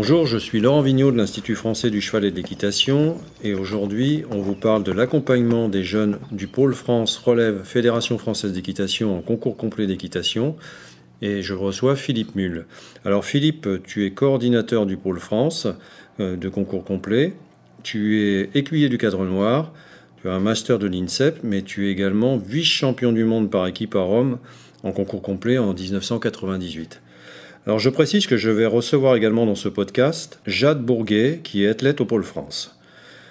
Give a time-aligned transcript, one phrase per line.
[0.00, 4.22] Bonjour, je suis Laurent Vigneault de l'Institut français du cheval et de l'équitation et aujourd'hui
[4.30, 9.22] on vous parle de l'accompagnement des jeunes du Pôle France Relève Fédération française d'équitation en
[9.22, 10.54] concours complet d'équitation
[11.20, 12.66] et je reçois Philippe Mulle.
[13.04, 15.66] Alors Philippe, tu es coordinateur du Pôle France
[16.20, 17.34] euh, de concours complet,
[17.82, 19.72] tu es écuyer du cadre noir,
[20.22, 23.96] tu as un master de l'INSEP mais tu es également vice-champion du monde par équipe
[23.96, 24.38] à Rome
[24.84, 27.00] en concours complet en 1998.
[27.68, 31.68] Alors je précise que je vais recevoir également dans ce podcast Jade Bourguet, qui est
[31.68, 32.74] athlète au Pôle France.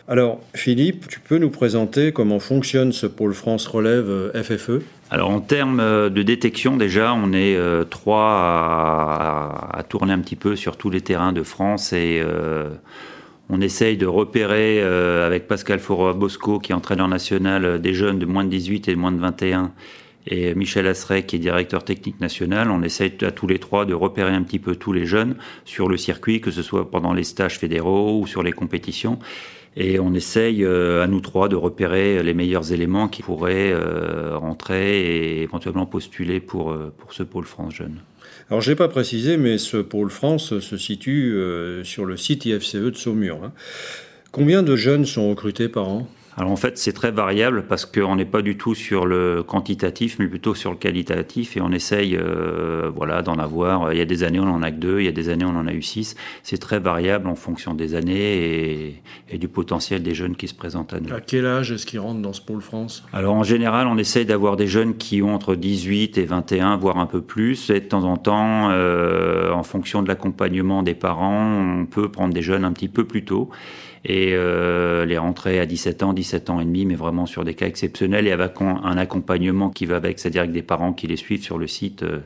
[0.07, 5.29] Alors Philippe, tu peux nous présenter comment fonctionne ce Pôle France Relève euh, FFE alors
[5.29, 10.57] en termes euh, de détection, déjà, on est euh, trois à, tourner un petit peu
[10.57, 12.21] sur tous les terrains de France et
[13.49, 18.43] on essaye de repérer avec Pascal Foro-Bosco, qui est entraîneur national des jeunes de moins
[18.43, 19.71] de 18 et de moins de 21,
[20.27, 23.93] et Michel Asseret, qui est directeur technique national, on essaye à tous les trois de
[23.93, 27.23] repérer un petit peu tous les jeunes sur le circuit, que ce soit pendant les
[27.23, 29.19] stages fédéraux ou sur les compétitions.
[29.77, 34.35] Et on essaye euh, à nous trois de repérer les meilleurs éléments qui pourraient euh,
[34.37, 37.99] rentrer et éventuellement postuler pour, euh, pour ce pôle France jeune.
[38.49, 41.37] Alors je n'ai pas précisé, mais ce pôle France se situe
[41.83, 43.39] sur le site IFCE de Saumur.
[43.43, 43.51] Hein.
[44.31, 46.07] Combien de jeunes sont recrutés par an?
[46.37, 50.17] Alors en fait, c'est très variable parce qu'on n'est pas du tout sur le quantitatif,
[50.19, 53.91] mais plutôt sur le qualitatif, et on essaye, euh, voilà, d'en avoir.
[53.91, 55.45] Il y a des années on en a que deux, il y a des années
[55.45, 56.15] on en a eu six.
[56.43, 60.93] C'est très variable en fonction des années et, du potentiel des jeunes qui se présentent
[60.93, 61.11] à nous.
[61.11, 63.03] À quel âge est-ce qu'ils rentrent dans ce pôle France?
[63.13, 66.97] Alors en général, on essaye d'avoir des jeunes qui ont entre 18 et 21, voire
[66.97, 67.71] un peu plus.
[67.71, 72.33] Et de temps en temps, euh, en fonction de l'accompagnement des parents, on peut prendre
[72.33, 73.49] des jeunes un petit peu plus tôt
[74.07, 77.53] et euh, les rentrer à 17 ans, 17 ans et demi, mais vraiment sur des
[77.53, 81.17] cas exceptionnels et avec un accompagnement qui va avec, c'est-à-dire avec des parents qui les
[81.17, 82.19] suivent sur le site euh,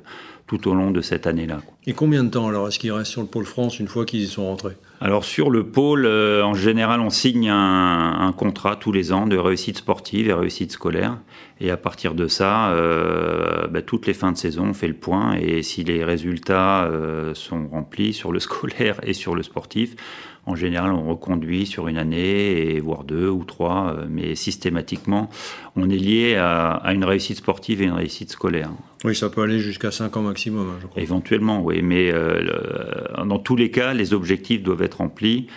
[0.52, 1.62] tout au long de cette année-là.
[1.88, 4.20] Et combien de temps alors est-ce qu'ils restent sur le pôle France une fois qu'ils
[4.20, 4.76] y sont rentrés?
[5.00, 9.38] Alors sur le pôle, euh, en général, on signe un, contrat tous les ans de
[9.38, 11.18] réussite sportive et réussite scolaire.
[11.62, 12.76] Et à partir de ça,
[13.70, 15.36] bah, toutes les fins de saison, on fait le point.
[15.36, 16.90] Et si les résultats
[17.34, 19.96] sont remplis sur le scolaire et sur le sportif,
[20.48, 25.30] en général, on reconduit sur une année, et voire deux ou trois, euh, mais systématiquement,
[25.76, 28.70] on est lié à, une réussite sportive et une réussite scolaire.
[29.04, 31.02] Oui, ça peut aller jusqu'à 5 ans maximum, hein, je crois.
[31.02, 32.42] Éventuellement, oui, mais euh,
[33.26, 35.48] dans tous les cas, les objectifs doivent être remplis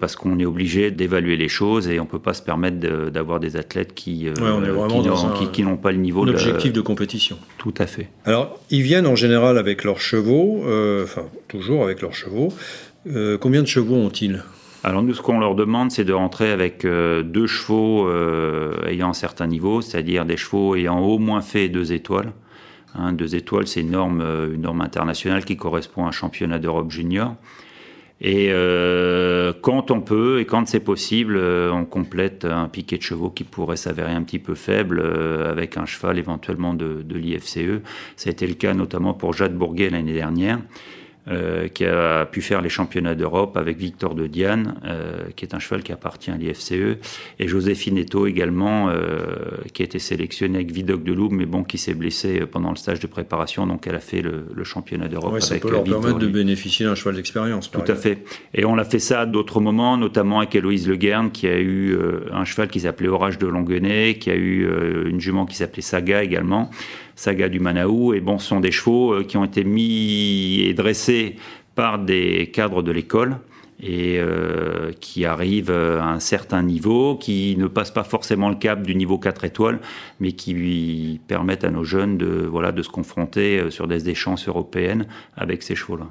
[0.00, 2.78] parce qu'on est obligé d'évaluer les choses et on ne peut pas se permettre
[3.10, 6.76] d'avoir des athlètes qui euh, n'ont pas le niveau d'objectif de...
[6.76, 6.80] de...
[6.80, 7.38] compétition.
[7.58, 8.08] Tout à fait.
[8.24, 10.64] Alors, ils viennent en général avec leurs chevaux,
[11.02, 12.52] enfin toujours avec leurs chevaux.
[13.06, 14.42] Euh, combien de chevaux ont-ils?
[14.84, 19.08] Alors nous, ce qu'on leur demande, c'est de rentrer avec euh, deux chevaux euh, ayant
[19.08, 22.32] un certain niveau, c'est-à-dire des chevaux ayant au moins fait deux étoiles.
[22.94, 26.90] Hein, deux étoiles, c'est une norme, une norme internationale qui correspond à un championnat d'Europe
[26.90, 27.34] junior.
[28.20, 28.50] Et
[29.60, 33.76] quand on peut et quand c'est possible, on complète un piquet de chevaux qui pourrait
[33.76, 35.00] s'avérer un petit peu faible
[35.44, 37.82] avec un cheval éventuellement de, de l'IFCE.
[38.16, 40.60] Ça a été le cas notamment pour Jade Bourguet l'année dernière.
[41.26, 45.54] Euh, qui a pu faire les championnats d'Europe avec Victor de Diane, euh, qui est
[45.54, 46.98] un cheval qui appartient à l'IFCE,
[47.38, 49.24] et Joséphine Eto également, euh,
[49.72, 52.76] qui a été sélectionnée avec Vidocq de Loub, mais bon, qui s'est blessée pendant le
[52.76, 55.32] stage de préparation, donc elle a fait le, championnat d'Europe.
[55.32, 57.70] Ouais, ça peut leur permettre de bénéficier d'un cheval d'expérience.
[57.70, 58.18] Tout à fait.
[58.52, 61.58] Et on a fait ça à d'autres moments, notamment avec Héloïse Le Guern, qui a
[61.58, 61.96] eu
[62.32, 64.68] un cheval qui s'appelait Orage de Longuenay, qui a eu
[65.08, 66.70] une jument qui s'appelait Saga également.
[67.16, 68.14] Saga du Manaou.
[68.14, 71.36] Et bon, ce sont des chevaux euh, qui ont été mis et dressés
[71.74, 73.38] par des cadres de l'école
[73.80, 78.82] et euh, qui arrivent à un certain niveau, qui ne passent pas forcément le cap
[78.82, 79.80] du niveau 4 étoiles,
[80.20, 84.08] mais qui lui permettent à nos jeunes de, voilà, de se confronter euh, sur des
[84.08, 85.06] échanges européennes
[85.36, 86.06] avec ces chevaux-là.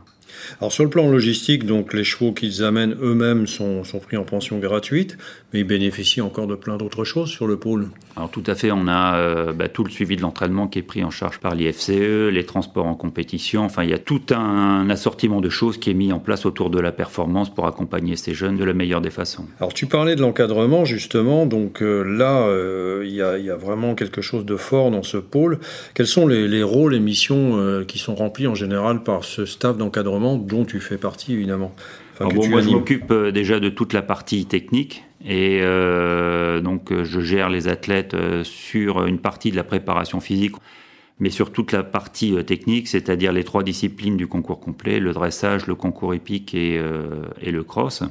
[0.60, 4.24] Alors sur le plan logistique, donc les chevaux qu'ils amènent eux-mêmes sont, sont, pris en
[4.24, 5.18] pension gratuite,
[5.52, 7.90] mais ils bénéficient encore de plein d'autres choses sur le pôle.
[8.16, 10.84] Alors tout à fait, on a euh, bah, tout le suivi de l'entraînement qui est
[10.84, 11.90] pris en charge par l'IFCE,
[12.32, 15.96] les transports en compétition, enfin il y a tout un assortiment de choses qui est
[15.96, 19.10] mis en place autour de la performance pour accompagner ces jeunes de la meilleure des
[19.10, 19.46] façons.
[19.60, 23.56] Alors tu parlais de l'encadrement justement, donc euh, là euh, il y, a, y, a
[23.56, 25.60] vraiment quelque chose de fort dans ce pôle.
[25.94, 29.78] Quels sont les, les rôles et missions qui sont remplis en général par ce staff
[29.78, 30.23] d'encadrement?
[30.24, 31.74] Dont tu fais partie évidemment.
[32.20, 37.04] bon, moi, je m'occupe euh, déjà de toute la partie technique et euh, donc euh,
[37.04, 40.56] je gère les athlètes sur une partie de la préparation physique,
[41.20, 45.68] mais sur toute la partie technique, c'est-à-dire les trois disciplines du concours complet le dressage,
[45.68, 46.82] le concours épique et,
[47.42, 48.04] et le cross.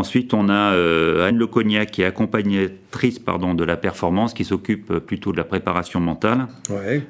[0.00, 4.90] Ensuite, on a euh, Anne Lecognac qui est accompagnatrice pardon, de la performance, qui s'occupe
[4.90, 6.46] euh, plutôt de la préparation mentale.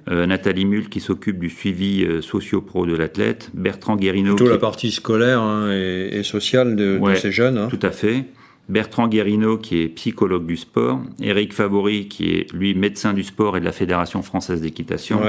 [0.09, 3.51] Euh, Nathalie Mull qui s'occupe du suivi socio-pro de l'athlète.
[3.55, 4.35] Bertrand Guérino.
[4.35, 7.59] Plutôt la partie scolaire hein, et, sociale de, ces jeunes.
[7.59, 7.69] Hein.
[7.71, 8.25] Tout à fait.
[8.71, 13.57] Bertrand Guérino, qui est psychologue du sport, Eric Favori, qui est lui médecin du sport
[13.57, 15.21] et de la Fédération française d'équitation,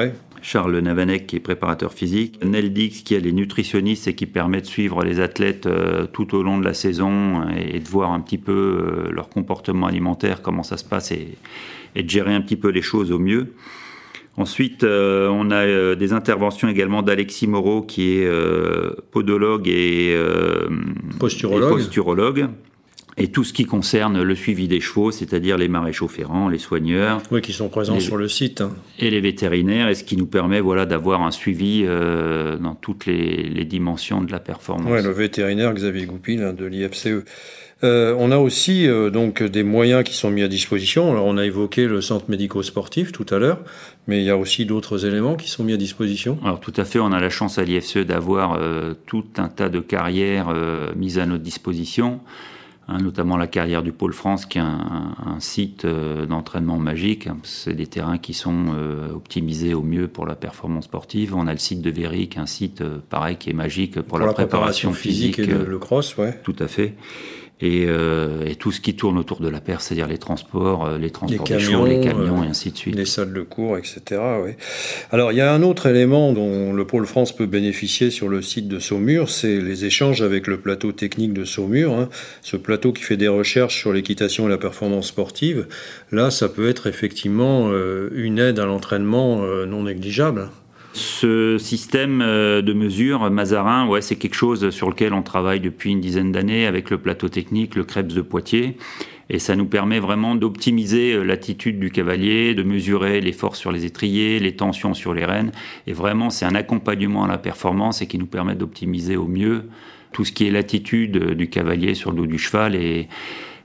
[0.41, 4.61] Charles Navanec, qui est préparateur physique, Nel Dix, qui est les nutritionnistes et qui permet
[4.61, 8.19] de suivre les athlètes euh, tout au long de la saison et, de voir un
[8.19, 11.37] petit peu euh, leur comportement alimentaire, comment ça se passe et,
[11.95, 13.53] de gérer un petit peu les choses au mieux.
[14.37, 18.29] Ensuite, euh, on a des interventions également d'Alexis Moreau, qui est
[19.11, 20.17] podologue et
[21.19, 22.39] posturologue.
[22.39, 22.70] et
[23.31, 27.21] tout ce qui concerne le suivi des chevaux, c'est-à-dire les maréchaux ferrants, les soigneurs.
[27.31, 28.61] Oui, qui sont présents sur le site.
[28.61, 28.73] Hein.
[28.99, 33.05] Et les vétérinaires, et ce qui nous permet voilà, d'avoir un suivi euh, dans toutes
[33.05, 34.91] les, dimensions de la performance.
[34.91, 37.23] Oui, le vétérinaire Xavier Goupil hein, de l'IFCE.
[37.83, 41.09] Euh, on a aussi euh, donc des moyens qui sont mis à disposition.
[41.11, 43.59] Alors on a évoqué le centre médico-sportif tout à l'heure,
[44.07, 46.37] mais il y a aussi d'autres éléments qui sont mis à disposition.
[46.43, 48.59] Alors tout à fait, on a la chance à l'IFCE d'avoir
[49.05, 50.53] tout un tas de carrières
[50.95, 52.19] mises à notre disposition.
[52.91, 57.29] Hein, notamment la carrière du Pôle France, qui est un, site euh, d'entraînement magique.
[57.43, 61.33] C'est des terrains qui sont euh, optimisés au mieux pour la performance sportive.
[61.33, 64.33] On a le site de Véric, un site euh, pareil qui est magique pour, la,
[64.33, 66.37] préparation, physique, et le, le cross, ouais.
[66.43, 66.95] Tout à fait.
[67.63, 71.11] Euh, et, tout ce qui tourne autour de la Perse, c'est-à-dire les transports, euh, les
[71.11, 72.95] transports les camions, les camions, et ainsi de suite.
[72.95, 74.19] Les salles de cours, etc.
[74.43, 74.51] Oui.
[75.11, 78.41] Alors, il y a un autre élément dont le Pôle France peut bénéficier sur le
[78.41, 82.09] site de Saumur, c'est les échanges avec le plateau technique de Saumur, hein.
[82.41, 85.67] ce plateau qui fait des recherches sur l'équitation et la performance sportive.
[86.11, 90.49] Là, ça peut être effectivement euh, une aide à l'entraînement non négligeable.
[90.93, 95.91] Ce système euh, de mesure Mazarin, ouais, c'est quelque chose sur lequel on travaille depuis
[95.91, 98.77] une dizaine d'années avec le plateau technique, le Krebs de Poitiers.
[99.29, 103.71] Et ça nous permet vraiment d'optimiser euh, l'attitude du cavalier, de mesurer les forces sur
[103.71, 105.53] les étriers, les tensions sur les rênes.
[105.87, 109.69] Et vraiment, c'est un accompagnement à la performance et qui nous permet d'optimiser au mieux
[110.11, 112.75] tout ce qui est l'attitude euh, du cavalier sur le dos du cheval.
[112.75, 113.07] Et,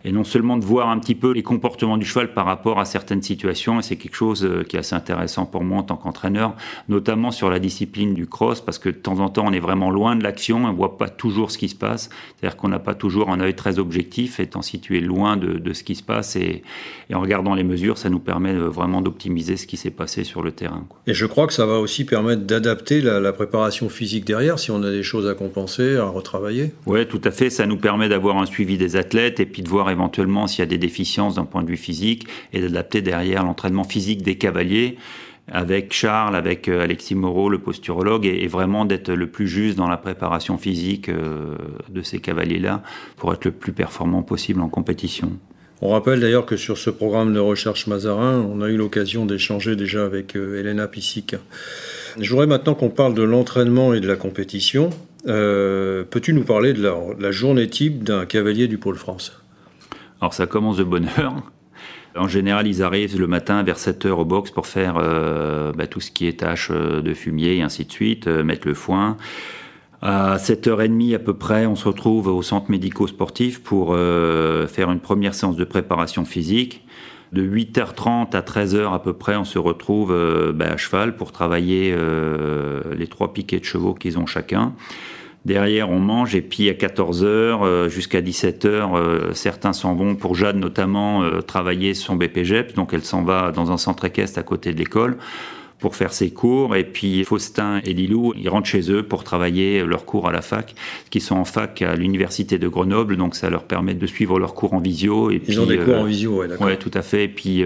[0.07, 2.85] et non seulement de voir un petit peu les comportements du cheval par rapport à
[2.85, 5.97] certaines situations, et c'est quelque chose euh, qui est assez intéressant pour moi en tant
[5.97, 6.55] qu'entraîneur,
[6.89, 9.91] notamment sur la discipline du cross, parce que de temps en temps on est vraiment
[9.91, 12.09] loin de l'action, on voit pas toujours ce qui se passe,
[12.39, 15.97] c'est-à-dire qu'on n'a pas toujours un œil très objectif, étant situé loin de, ce qui
[15.97, 16.63] se passe, et,
[17.13, 20.53] en regardant les mesures, ça nous permet vraiment d'optimiser ce qui s'est passé sur le
[20.53, 20.87] terrain.
[21.09, 24.71] Et je crois que ça va aussi permettre d'adapter la, la, préparation physique derrière, si
[24.71, 26.73] on a des choses à compenser, à retravailler.
[26.87, 29.69] Oui, tout à fait, ça nous permet d'avoir un suivi des athlètes et puis de
[29.69, 33.43] voir éventuellement s'il y a des déficiences d'un point de vue physique et d'adapter derrière
[33.43, 34.97] l'entraînement physique des cavaliers
[35.49, 39.89] avec Charles, avec euh, Alexis Moreau, le posturologue, et, vraiment d'être le plus juste dans
[39.89, 41.55] la préparation physique euh,
[41.89, 42.83] de ces cavaliers-là
[43.17, 45.33] pour être le plus performant possible en compétition.
[45.83, 49.77] On rappelle d'ailleurs que sur ce programme de recherche Mazarin, on a eu l'occasion d'échanger
[49.77, 51.37] déjà avec euh, Elena Pissic.
[52.19, 54.91] Je voudrais maintenant qu'on parle de l'entraînement et de la compétition.
[55.25, 59.33] Peux-tu nous parler de la journée type d'un cavalier du Pôle France?
[60.21, 61.43] Alors ça commence de bonne heure.
[62.17, 65.87] En général, ils arrivent le matin vers 7 heures au box pour faire euh, bah,
[65.87, 68.75] tout ce qui est tâches euh, de fumier et ainsi de suite, euh, mettre le
[68.75, 69.17] foin.
[70.03, 75.35] À 7h30 à peu près, on se retrouve au centre médico-sportif pour faire une première
[75.35, 76.87] séance de préparation physique.
[77.33, 80.15] De 8h30 à 13h à peu près, on se retrouve
[80.55, 81.97] bah, à cheval pour travailler
[82.95, 84.75] les trois piquets de chevaux qu'ils ont chacun.
[85.47, 90.35] Derrière, on mange et puis à 14h euh, jusqu'à 17h, euh, certains s'en vont pour
[90.35, 92.75] Jade notamment euh, travailler son BPGEPS.
[92.75, 95.19] Donc elle s'en va dans un centre équestre à côté de l'école
[95.79, 96.75] pour faire ses cours.
[96.75, 100.43] Et puis Faustin et Lilou, ils rentrent chez eux pour travailler leurs cours à la
[100.43, 100.75] fac,
[101.11, 103.17] qui sont en fac à l'université de Grenoble.
[103.17, 105.31] Donc ça leur permet de suivre leurs cours en visio.
[105.31, 106.67] Et ils ont des cours en visio, ouais, d'accord.
[106.67, 107.23] Ouais, tout à fait.
[107.23, 107.63] Et puis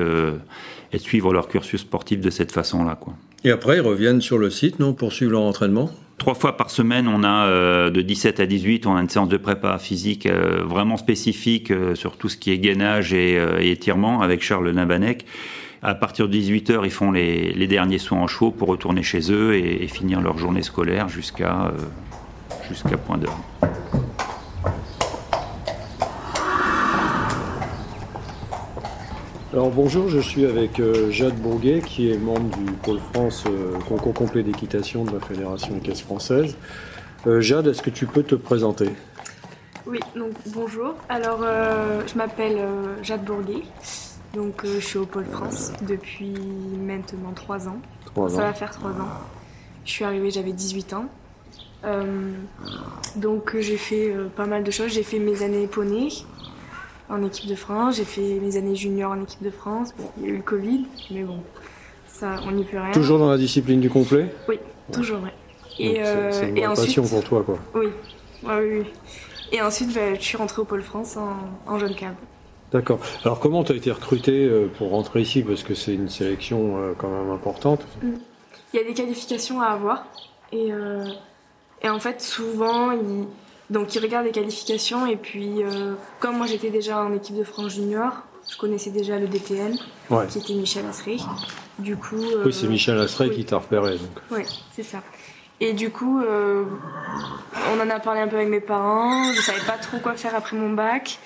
[0.93, 3.15] et de suivre leur cursus sportif de cette façon-là, quoi.
[3.43, 5.91] Et après, ils reviennent sur le site, non, pour suivre leur entraînement?
[6.21, 9.39] Trois fois par semaine, on a de 17 à 18, on a une séance de
[9.39, 15.25] prépa physique vraiment spécifique sur tout ce qui est gainage et, étirement avec Charles Nabanec.
[15.83, 19.55] À partir de 18h, ils font les, derniers soins en chevaux pour retourner chez eux
[19.57, 21.73] et, finir leur journée scolaire jusqu'à
[22.69, 23.41] jusqu'à point d'heure.
[29.53, 33.77] Alors bonjour, je suis avec euh, Jade Bourguet qui est membre du Pôle France euh,
[33.81, 36.57] concours complet d'équitation de la Fédération Caisse française.
[37.27, 38.91] Euh, Jade, est-ce que tu peux te présenter?
[39.87, 40.95] Oui, donc bonjour.
[41.09, 42.61] Alors je m'appelle
[43.03, 43.65] Jade Bourguet.
[44.35, 46.33] Donc je suis au Pôle France depuis
[46.79, 47.81] maintenant 3 ans.
[48.29, 49.09] Ça va faire 3 ans.
[49.85, 51.07] Je suis arrivée, j'avais 18 ans.
[53.17, 54.93] donc j'ai fait pas mal de choses.
[54.93, 56.09] J'ai fait mes années poney,
[57.11, 57.97] en équipe de France.
[57.97, 59.93] J'ai fait mes années juniors en équipe de France.
[60.19, 61.39] il y a eu le Covid, mais bon,
[62.07, 62.93] ça, on n'y peut rien.
[62.93, 64.59] Toujours dans la discipline du complet Oui,
[64.93, 65.33] toujours, ouais.
[65.79, 66.01] Et,
[66.31, 67.59] c'est une euh, passion pour toi, quoi.
[67.75, 67.89] Oui,
[68.43, 68.85] oui, oui.
[69.53, 71.17] Et ensuite, bah, je suis rentrée au Pôle France
[71.67, 72.15] en, jeune cab.
[72.73, 73.01] D'accord.
[73.25, 75.43] Alors, comment tu as été recrutée euh, pour rentrer ici?
[75.43, 77.81] Parce que c'est une sélection euh, quand même importante.
[78.03, 78.11] Mm.
[78.73, 80.07] Il y a des qualifications à avoir.
[80.53, 80.71] Et,
[81.83, 83.27] et en fait, souvent, il
[83.71, 87.45] donc ils regardent les qualifications et puis euh, comme moi j'étais déjà en équipe de
[87.45, 88.13] France junior,
[88.51, 89.77] je connaissais déjà le DTN,
[90.29, 91.17] qui était Michel Assrey.
[91.79, 92.17] Du coup.
[92.21, 93.97] Euh, oui, c'est Michel Assrey qui t'a repéré.
[94.31, 94.99] Oui, c'est ça.
[95.61, 96.65] Et du coup, euh,
[97.73, 99.33] on en a parlé un peu avec mes parents.
[99.33, 101.19] Je savais pas trop quoi faire après mon bac.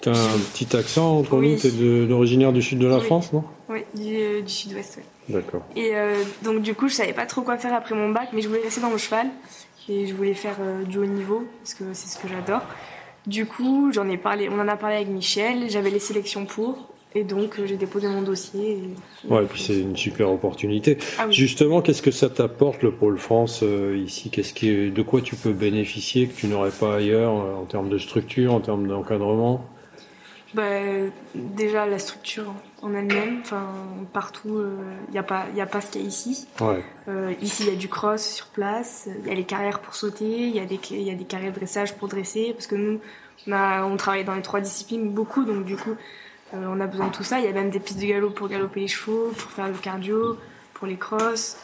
[0.00, 1.70] T'as un petit accent entre nous, t'es
[2.06, 3.44] d'originaire du sud de la France, non?
[3.68, 5.34] Oui, du, du sud-ouest, oui.
[5.34, 5.62] D'accord.
[5.76, 5.92] Et
[6.42, 8.62] donc du coup, je savais pas trop quoi faire après mon bac, mais je voulais
[8.62, 9.28] rester dans le cheval
[9.88, 12.62] et je voulais faire euh, du haut niveau parce que c'est ce que j'adore.
[13.26, 16.90] Du coup, j'en ai parlé, on en a parlé avec Michel, j'avais les sélections pour
[17.14, 18.72] et donc euh, j'ai déposé mon dossier.
[18.72, 19.32] Et...
[19.32, 20.98] Ouais, et puis c'est une super opportunité.
[21.18, 24.30] Ah Justement, qu'est-ce que ça t'apporte le pôle France euh, ici?
[24.30, 27.98] Qu'est-ce qui, de quoi tu peux bénéficier que tu n'aurais pas ailleurs en termes de
[27.98, 29.64] structure, en termes d'encadrement?
[30.54, 30.62] Bah,
[31.34, 33.66] déjà la structure en elle-même, enfin
[34.12, 36.46] partout, il euh, n'y a pas, il a pas ce qu'il y a ici.
[37.08, 39.94] Euh, ici, il y a du cross sur place, il y a les carrières pour
[39.94, 42.66] sauter, il y a des, il y a des carrières de dressage pour dresser, parce
[42.66, 43.00] que nous,
[43.46, 45.94] on, a, on travaille dans les trois disciplines beaucoup, donc du coup,
[46.52, 47.40] euh, on a besoin de tout ça.
[47.40, 49.74] Il y a même des pistes de galop pour galoper les chevaux, pour faire le
[49.74, 50.36] cardio,
[50.74, 51.56] pour les crosses.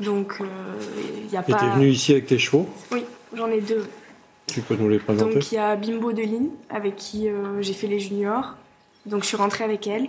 [0.00, 1.52] Donc, il n'y a pas.
[1.52, 3.86] Et t'es venu ici avec tes chevaux Oui, j'en ai deux.
[4.46, 7.72] Tu peux nous les présenter Donc il y a Bimbo Deline avec qui euh, j'ai
[7.72, 8.54] fait les juniors.
[9.06, 10.08] Donc je suis rentrée avec elle.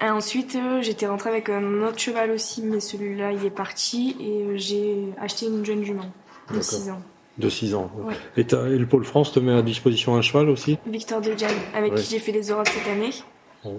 [0.00, 4.16] Et ensuite euh, j'étais rentrée avec un autre cheval aussi, mais celui-là il est parti
[4.20, 6.10] et euh, j'ai acheté une jeune jument
[6.52, 7.02] de 6 ans.
[7.38, 7.90] De 6 ans.
[8.36, 10.78] Et, le Pôle France te met à disposition un cheval aussi?
[10.86, 13.10] Victor Dejan, avec qui j'ai fait les Europes cette année.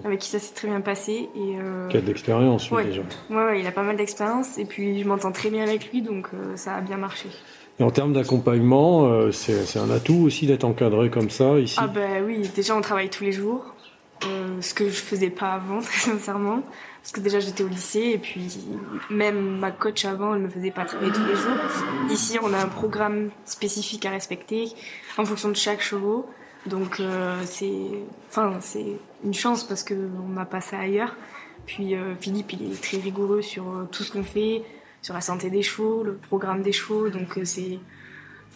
[0.04, 1.28] Avec qui ça s'est très bien passé.
[1.36, 1.54] Et,
[1.88, 2.84] Qui a de l'expérience, ouais.
[2.86, 3.02] déjà.
[3.30, 4.58] Ouais, il a pas mal d'expérience.
[4.58, 7.28] Et puis, je m'entends très bien avec lui, donc ça a bien marché.
[7.78, 11.76] Et en termes d'accompagnement, euh, c'est un atout aussi d'être encadré comme ça ici?
[11.78, 13.74] Ah ben oui, déjà on travaille tous les jours,
[14.24, 16.62] euh, ce que je faisais pas avant très sincèrement,
[17.02, 18.58] parce que déjà j'étais au lycée et puis
[19.10, 21.58] même ma coach avant elle me faisait pas travailler tous les jours.
[22.10, 24.68] Ici on a un programme spécifique à respecter
[25.18, 26.28] en fonction de chaque chevaux,
[26.66, 27.72] donc euh, c'est,
[29.24, 31.14] une chance parce que on n'a pas ça ailleurs.
[31.66, 34.62] Puis Philippe il est très rigoureux sur tout ce qu'on fait
[35.06, 37.08] sur la santé des chevaux, le programme des chevaux.
[37.10, 37.78] Donc euh, c'est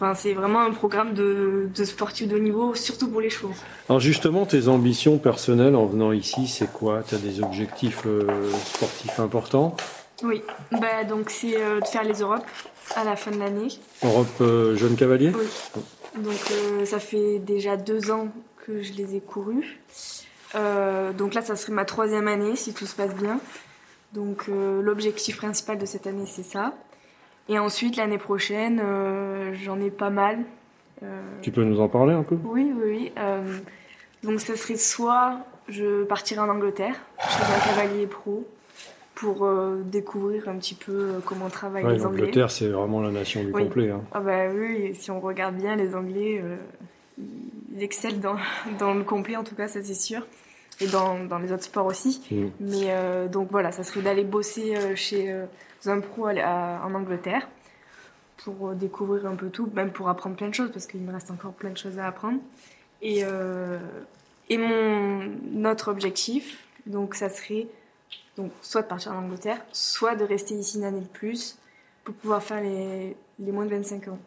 [0.01, 3.53] Enfin, c'est vraiment un programme de, de sportif de haut niveau, surtout pour les chevaux.
[3.87, 7.03] Alors justement, tes ambitions personnelles en venant ici, c'est quoi?
[7.07, 9.75] Tu as des objectifs euh, sportifs importants?
[10.23, 10.41] Oui,
[10.71, 12.45] bah, donc c'est euh, de faire les Europes
[12.95, 13.67] à la fin de l'année.
[14.03, 14.41] Europe
[14.75, 15.31] jeune cavalier?
[15.37, 15.83] Oui.
[16.17, 18.29] Donc ça fait déjà deux ans
[18.65, 19.77] que je les ai courus.
[21.17, 23.39] donc là, ça serait ma troisième année si tout se passe bien.
[24.13, 26.73] Donc euh, l'objectif principal de cette année, c'est ça.
[27.49, 30.39] Et ensuite, l'année prochaine, euh, j'en ai pas mal.
[31.03, 32.37] Euh, tu peux nous en parler un peu?
[32.43, 33.23] Oui, oui, oui.
[34.23, 38.47] donc ça serait soit je partirai en Angleterre, chez un cavalier pro,
[39.15, 39.47] pour
[39.85, 42.21] découvrir un petit peu comment travaillent les Anglais.
[42.21, 43.89] L'Angleterre, c'est vraiment la nation du complet.
[43.89, 44.01] Hein.
[44.11, 46.43] Ah bah oui, si on regarde bien, les Anglais,
[47.17, 48.35] ils excellent dans,
[48.79, 50.25] dans le complet, en tout cas, ça c'est sûr
[50.81, 52.21] et dans, dans, les autres sports aussi.
[52.31, 52.47] Mm.
[52.59, 55.45] Mais euh, donc voilà, ça serait d'aller bosser euh, chez euh,
[55.85, 57.47] un pro en Angleterre
[58.37, 61.29] pour découvrir un peu tout, même pour apprendre plein de choses, parce qu'il me reste
[61.29, 62.39] encore plein de choses à apprendre.
[63.03, 63.23] Et,
[64.49, 67.67] et mon autre objectif, donc ça serait
[68.37, 71.59] donc soit de partir en Angleterre, soit de rester ici une année de plus
[72.03, 74.19] pour pouvoir faire les, les moins de 25 ans,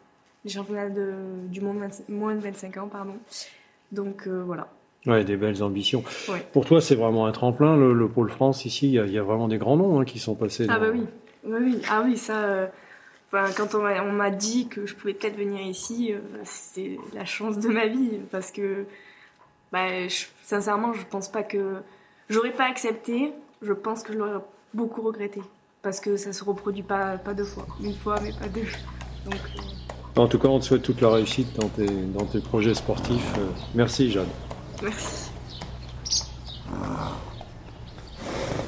[0.45, 1.13] les championnats de,
[1.49, 3.17] du monde moins de 25 ans, pardon.
[3.91, 4.69] Donc voilà.
[5.05, 6.03] Ouais, des belles ambitions.
[6.53, 8.87] Pour toi, c'est vraiment un tremplin, le, pôle France ici.
[8.87, 10.65] Il y, a, vraiment des grands noms hein, qui sont passés.
[10.69, 11.01] Ah bah oui,
[11.45, 12.43] oui, ah oui, ça.
[12.43, 12.67] Euh,
[13.31, 17.67] Enfin, quand on m'a dit que je pouvais peut-être venir ici, c'est la chance de
[17.67, 18.85] ma vie parce que,
[19.71, 19.87] bah,
[20.43, 21.81] sincèrement, je pense pas que
[22.29, 23.33] j'aurais pas accepté.
[23.61, 24.39] Je pense que je l'aurais
[24.73, 25.41] beaucoup regretté
[25.81, 28.67] parce que ça se reproduit pas, pas deux fois, une fois mais pas deux.
[29.25, 29.39] Donc,
[30.15, 33.33] en tout cas, on te souhaite toute la réussite dans tes, dans tes projets sportifs.
[33.37, 34.27] Euh, merci, Jade.
[34.83, 35.31] Merci.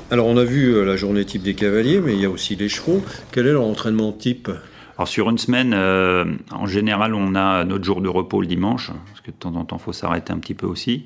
[0.10, 2.56] Alors, on a vu euh, la journée type des cavaliers, mais il y a aussi
[2.56, 3.04] les chevaux.
[3.32, 4.50] Quel est leur entraînement type?
[4.98, 8.90] Alors sur une semaine, euh, en général, on a notre jour de repos le dimanche,
[9.10, 11.06] parce que de temps en temps, il faut s'arrêter un petit peu aussi.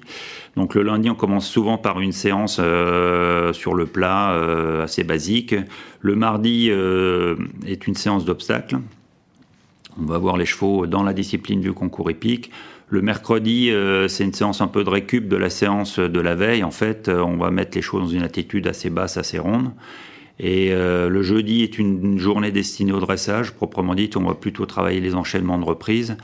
[0.56, 4.30] Donc le lundi, on commence souvent par une séance sur le plat
[4.82, 5.56] assez basique.
[6.00, 8.78] Le mardi est une séance d'obstacles.
[10.02, 12.50] On va voir les chevaux dans la discipline du concours épique.
[12.92, 16.36] Le mercredi, euh, c'est une séance un peu de récup de la séance de la
[16.36, 16.62] veille.
[16.62, 19.72] En fait, euh, on va mettre les chevaux dans une attitude assez basse, assez ronde.
[20.40, 24.10] Et euh, le jeudi est une journée destinée au dressage, proprement dit.
[24.18, 26.18] On va plutôt travailler les enchaînements de reprise.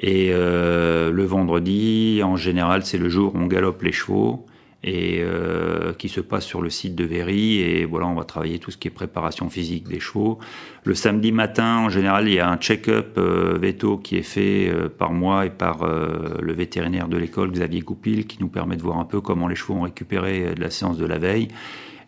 [0.00, 4.46] Et le vendredi, en général, c'est le jour où on galope les chevaux
[4.82, 7.60] et euh, qui se passe sur le site de Véry.
[7.60, 10.38] Et voilà, on va travailler tout ce qui est préparation physique des chevaux.
[10.84, 14.68] Le samedi matin, en général, il y a un check-up euh, veto qui est fait
[14.68, 18.82] euh, par moi et par le vétérinaire de l'école, Xavier Goupil, qui nous permet de
[18.82, 21.48] voir un peu comment les chevaux ont récupéré de la séance de la veille.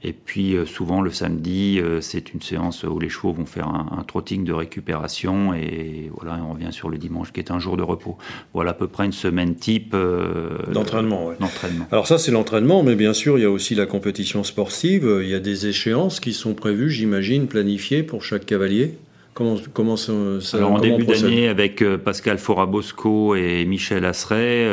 [0.04, 3.68] Et puis euh, souvent le samedi, euh, c'est une séance où les chevaux vont faire
[3.68, 7.76] un, trotting de récupération et voilà, on revient sur le dimanche qui est un jour
[7.76, 8.18] de repos.
[8.52, 11.32] Voilà à peu près une semaine type euh, d'entraînement.
[11.38, 11.86] D'entraînement.
[11.92, 15.20] Alors ça c'est l'entraînement, mais bien sûr il y a aussi la compétition sportive.
[15.22, 18.94] Il y a des échéances qui sont prévues, j'imagine, planifiées pour chaque cavalier.
[19.34, 20.12] Comment, comment ça,
[20.54, 24.68] Alors en début d'année, avec Pascal Forabosco et Michel Asseret,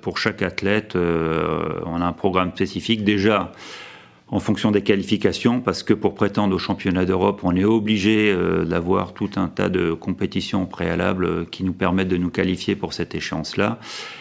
[0.00, 3.04] pour chaque athlète, on a un programme spécifique.
[3.04, 3.52] Déjà,
[4.28, 8.64] en fonction des qualifications, parce que pour prétendre au championnat d'Europe, on est obligé euh,
[8.64, 12.94] d'avoir tout un tas de compétitions préalables euh, qui nous permettent de nous qualifier pour
[12.94, 13.78] cette échéance-là.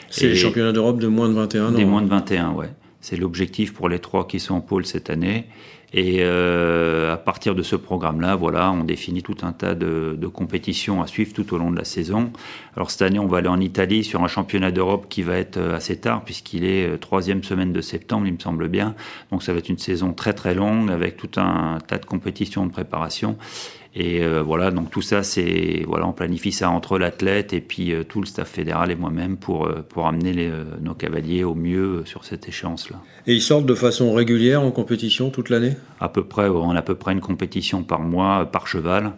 [0.09, 2.69] C'est les championnats d'Europe de moins de 21 ans Des moins de 21, ouais.
[3.03, 5.45] C'est l'objectif pour les trois qui sont en pôle cette année.
[5.93, 10.27] Et euh, à partir de ce programme-là, voilà, on définit tout un tas de, de,
[10.27, 12.31] compétitions à suivre tout au long de la saison.
[12.77, 15.57] Alors cette année, on va aller en Italie sur un championnat d'Europe qui va être
[15.57, 18.95] euh, assez tard puisqu'il est euh, troisième semaine de septembre, il me semble bien.
[19.31, 22.65] Donc ça va être une saison très très longue avec tout un tas de compétitions
[22.65, 23.37] de préparation.
[23.95, 27.93] Et euh, voilà, donc tout ça, c'est voilà, on planifie ça entre l'athlète et puis
[27.93, 30.51] euh, tout le staff fédéral et moi-même pour euh, pour amener les,
[30.81, 32.97] nos cavaliers au mieux sur cette échéance-là.
[33.27, 35.77] Et ils sortent de façon régulière en compétition toute l'année?
[35.99, 39.13] À peu près, on a à peu près une compétition par mois par cheval.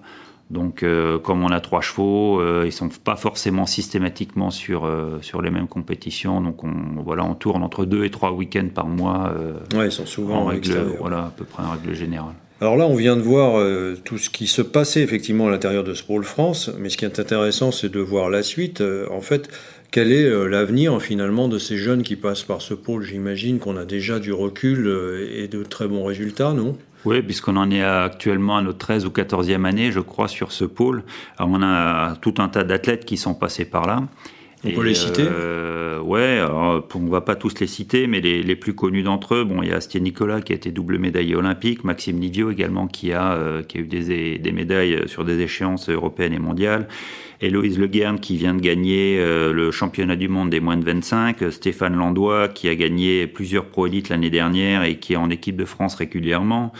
[0.51, 0.85] Donc,
[1.23, 4.87] comme on a trois chevaux, ils sont pas forcément systématiquement sur
[5.21, 6.39] sur les mêmes compétitions.
[6.39, 9.33] Donc, on voilà, on tourne entre deux et trois week-ends par mois.
[9.73, 12.35] ouais, ils sont souvent en règle, voilà, à peu près en règle générale.
[12.61, 15.83] Alors là, on vient de voir euh, tout ce qui se passait effectivement à l'intérieur
[15.83, 18.79] de ce pôle France, mais ce qui est intéressant, c'est de voir la suite.
[18.79, 19.49] Euh, en fait,
[19.91, 23.75] quel est euh, l'avenir finalement de ces jeunes qui passent par ce pôle J'imagine qu'on
[23.75, 24.87] a déjà du recul
[25.35, 26.77] et de très bons résultats, non?
[27.03, 30.63] Oui, puisqu'on en est actuellement à notre 13 ou 14e année, je crois, sur ce
[30.63, 31.03] pôle.
[31.39, 34.01] On a tout un tas d'athlètes qui sont passés par là.
[34.63, 38.43] On peut les citer euh, Ouais, alors, on va pas tous les citer, mais les,
[38.43, 40.97] les plus connus d'entre eux, bon, il y a Astien Nicolas qui a été double
[40.97, 45.25] médaillé olympique, Maxime Livio également qui a, euh, qui a eu des, des, médailles sur
[45.25, 46.87] des échéances européennes et mondiales,
[47.41, 50.85] Héloïse Le Guern qui vient de gagner euh, le championnat du monde des moins de
[50.85, 55.57] 25, Stéphane Landois qui a gagné plusieurs pro l'année dernière et qui est en équipe
[55.57, 56.71] de France régulièrement.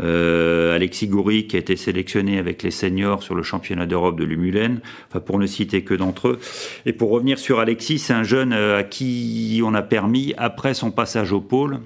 [0.00, 4.24] Euh, Alexis Goury qui a été sélectionné avec les seniors sur le championnat d'Europe de
[4.24, 6.40] Lumulen, enfin pour ne citer que d'entre eux.
[6.84, 10.74] Et pour revenir sur Alexis, c'est un jeune euh, à qui on a permis, après
[10.74, 11.80] son passage au pôle,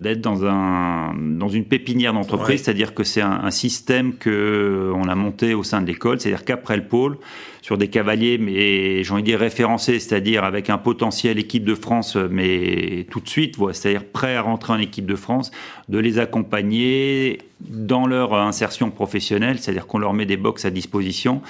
[0.00, 5.08] d'être dans un dans une pépinière d'entreprise, c'est-à-dire que c'est un, un, système que on
[5.08, 7.18] a monté au sein de l'école, c'est-à-dire qu'après le pôle,
[7.62, 11.74] sur des cavaliers, mais j'ai envie de dire référencés, c'est-à-dire avec un potentiel équipe de
[11.74, 15.50] France, mais tout de suite, c'est-à-dire prêt à rentrer en équipe de France,
[15.88, 21.42] de les accompagner dans leur insertion professionnelle, c'est-à-dire qu'on leur met des box à disposition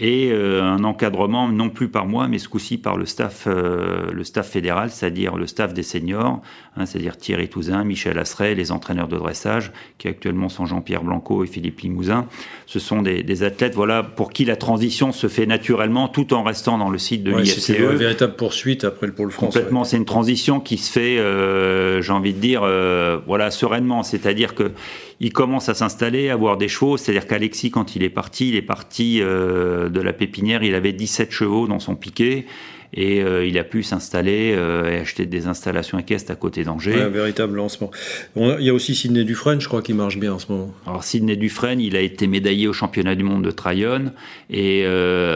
[0.00, 4.12] et euh, un encadrement non plus par moi, mais ce coup-ci par le staff, euh,
[4.12, 6.40] le staff fédéral, c'est-à-dire le staff des seniors,
[6.76, 11.42] hein, c'est-à-dire Thierry Touzin, Michel Asseret, les entraîneurs de dressage, qui actuellement sont Jean-Pierre Blanco
[11.42, 12.26] et Philippe Limousin.
[12.66, 16.44] Ce sont des, des, athlètes, voilà, pour qui la transition se fait naturellement, tout en
[16.44, 17.58] restant dans le site de ouais, l'IFCE.
[17.58, 19.52] C'est une véritable poursuite après le pôle France.
[19.52, 24.04] Complètement, c'est une transition qui se fait, euh, j'ai envie de dire, euh, voilà, sereinement.
[24.04, 24.70] C'est-à-dire que
[25.20, 26.96] il commence à s'installer, à avoir des chevaux.
[26.96, 30.92] C'est-à-dire qu'Alexis, quand il est parti, il est parti euh, de la pépinière, il avait
[30.92, 32.46] 17 chevaux dans son piquet.
[32.94, 34.56] Et il a pu s'installer
[34.90, 37.00] et acheter des installations équestres à côté d'Angers.
[37.00, 37.90] un véritable lancement.
[38.36, 40.72] il y a aussi Sidney Dufresne, je crois, qui marche bien en ce moment.
[40.86, 44.12] Alors Sidney Dufresne, il a été médaillé au championnat du monde de Tryon
[44.50, 44.84] et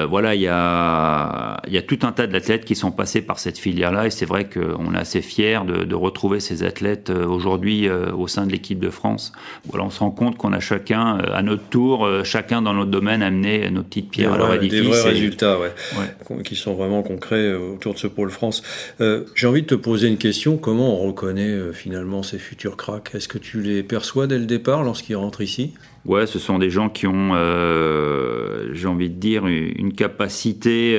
[0.09, 3.39] voilà, il y a, il y a tout un tas d'athlètes qui sont passés par
[3.39, 7.89] cette filière-là et c'est vrai qu'on est assez fiers de, de retrouver ces athlètes aujourd'hui
[7.89, 9.33] au sein de l'équipe de France.
[9.69, 13.23] Voilà, on se rend compte qu'on a chacun à notre tour, chacun dans notre domaine
[13.23, 14.81] amené nos petites pierres à leur édifice.
[14.81, 18.63] Des vrais résultats, ouais, qui sont vraiment concrets autour de ce pôle France.
[19.01, 20.57] Euh, j'ai envie de te poser une question.
[20.57, 23.11] Comment on reconnaît euh, finalement ces futurs cracks?
[23.15, 25.75] Est-ce que tu les perçois dès le départ lorsqu'ils rentrent ici?
[26.05, 30.99] Ouais, ce sont des gens qui ont, euh, j'ai envie de dire, une capacité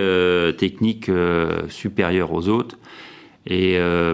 [0.57, 1.11] technique
[1.67, 2.77] supérieure aux autres
[3.45, 4.13] et euh,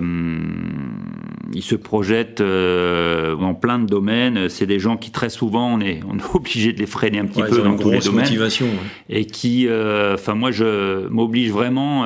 [1.53, 4.49] ils se projettent euh, en plein de domaines.
[4.49, 7.25] C'est des gens qui très souvent on est, on est obligé de les freiner un
[7.25, 8.21] petit peu dans tous les domaines.
[8.21, 9.17] Motivation, ouais.
[9.17, 12.05] Et qui, euh, enfin moi je m'oblige vraiment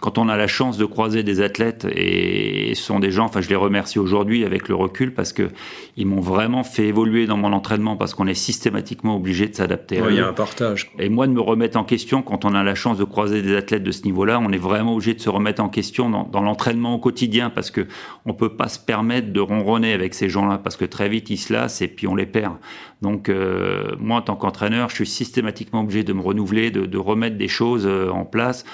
[0.00, 3.40] quand on a la chance de croiser des athlètes et, ce sont des gens, enfin
[3.40, 5.50] je les remercie aujourd'hui avec le recul parce que
[5.96, 10.00] ils m'ont vraiment fait évoluer dans mon entraînement parce qu'on est systématiquement obligé de s'adapter.
[10.00, 10.90] Ouais, il y a un partage.
[10.98, 13.54] Et moi de me remettre en question quand on a la chance de croiser des
[13.54, 16.40] athlètes de ce niveau-là, on est vraiment obligé de se remettre en question dans, dans
[16.40, 17.86] l'entraînement au quotidien parce que
[18.24, 21.36] on peut pas se permettre de ronronner avec ces gens-là parce que très vite ils
[21.36, 22.56] se lassent et puis on les perd.
[23.02, 27.36] Donc euh, moi en tant qu'entraîneur, je suis systématiquement obligé de me renouveler, de, remettre
[27.36, 28.64] des choses euh, en place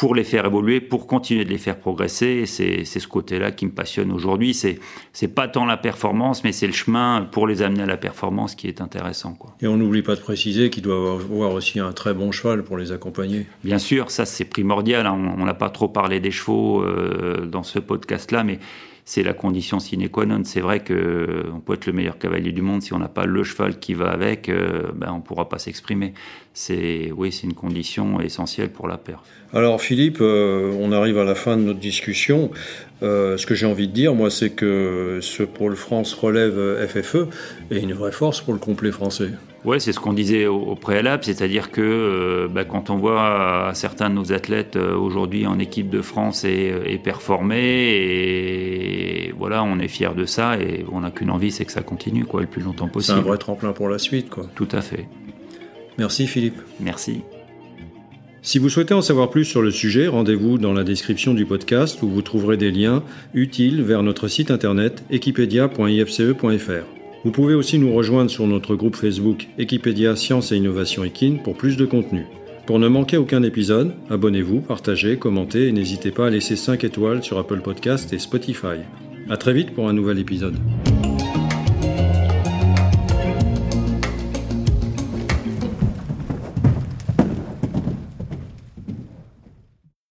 [0.00, 2.46] pour les faire évoluer, pour continuer de les faire progresser.
[2.46, 4.54] C'est ce côté-là qui me passionne aujourd'hui.
[4.54, 4.78] C'est
[5.12, 8.54] c'est pas tant la performance, mais c'est le chemin pour les amener à la performance
[8.54, 9.34] qui est intéressant.
[9.34, 9.54] Quoi.
[9.60, 12.78] Et on n'oublie pas de préciser qu'il doit avoir aussi un très bon cheval pour
[12.78, 13.44] les accompagner.
[13.62, 15.06] Bien sûr, ça c'est primordial.
[15.06, 15.34] Hein.
[15.36, 18.58] On n'a pas trop parlé des chevaux euh, dans ce podcast-là, mais
[19.04, 20.42] c'est la condition sine qua non.
[20.44, 23.26] C'est vrai que euh, peut être le meilleur cavalier du monde si on n'a pas
[23.26, 26.14] le cheval qui va avec, euh, ben on pourra pas s'exprimer.
[26.54, 29.20] C'est oui, c'est une condition essentielle pour la perf.
[29.52, 32.50] Alors Philippe, euh, on arrive à la fin de notre discussion.
[33.02, 37.28] ce que j'ai envie de dire, moi, c'est que ce pôle France relève FFE
[37.70, 39.30] est une vraie force pour le complet français.
[39.64, 44.08] Ouais, c'est ce qu'on disait au, préalable, c'est-à-dire que euh, bah, quand on voit certains
[44.08, 49.78] de nos athlètes euh, aujourd'hui en équipe de France et, et performer, et voilà, on
[49.78, 52.46] est fier de ça et on n'a qu'une envie, c'est que ça continue quoi, le
[52.46, 53.18] plus longtemps possible.
[53.18, 54.46] C'est un vrai tremplin pour la suite, quoi.
[54.54, 55.06] Tout à fait.
[55.98, 56.60] Merci Philippe.
[56.80, 57.20] Merci.
[58.42, 62.00] Si vous souhaitez en savoir plus sur le sujet, rendez-vous dans la description du podcast
[62.02, 63.02] où vous trouverez des liens
[63.34, 66.99] utiles vers notre site internet equipedia.ifce.fr.
[67.22, 71.54] Vous pouvez aussi nous rejoindre sur notre groupe Facebook Equipédia Science et Innovation Equine pour
[71.54, 72.24] plus de contenu.
[72.66, 77.22] Pour ne manquer aucun épisode, abonnez-vous, partagez, commentez et n'hésitez pas à laisser 5 étoiles
[77.22, 78.78] sur Apple Podcast et Spotify.
[79.28, 80.56] A très vite pour un nouvel épisode.